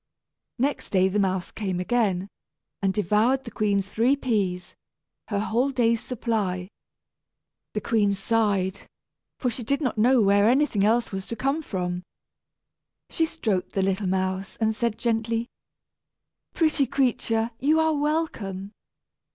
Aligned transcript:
Next 0.57 0.89
day 0.89 1.07
the 1.09 1.19
mouse 1.19 1.51
came 1.51 1.79
again, 1.79 2.27
and 2.81 2.91
devoured 2.91 3.43
the 3.43 3.51
queen's 3.51 3.87
three 3.87 4.15
peas, 4.15 4.73
her 5.27 5.37
whole 5.39 5.69
day's 5.69 6.03
supply. 6.03 6.69
The 7.75 7.81
queen 7.81 8.15
sighed, 8.15 8.87
for 9.37 9.51
she 9.51 9.61
did 9.61 9.79
not 9.79 9.99
know 9.99 10.19
where 10.19 10.49
anything 10.49 10.83
else 10.83 11.11
was 11.11 11.27
to 11.27 11.35
come 11.35 11.61
from. 11.61 12.01
She 13.11 13.27
stroked 13.27 13.73
the 13.73 13.83
little 13.83 14.07
mouse, 14.07 14.55
and 14.55 14.75
said 14.75 14.97
gently, 14.97 15.51
"Pretty 16.55 16.87
creature, 16.87 17.51
you 17.59 17.79
are 17.79 17.93
welcome." 17.95 18.71